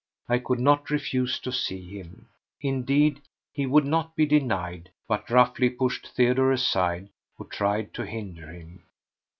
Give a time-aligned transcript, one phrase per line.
[0.27, 2.29] I could not refuse to see him.
[2.59, 3.21] Indeed,
[3.53, 8.83] he would not be denied, but roughly pushed Theodore aside, who tried to hinder him.